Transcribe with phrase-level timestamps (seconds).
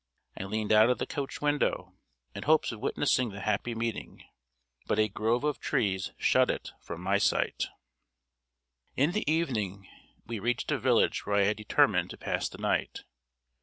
[0.35, 1.93] I leaned out of the coach window,
[2.33, 4.23] in hopes of witnessing the happy meeting,
[4.87, 7.65] but a grove of trees shut it from my sight.
[8.95, 9.87] In the evening
[10.25, 13.03] we reached a village where I had determined to pass the night.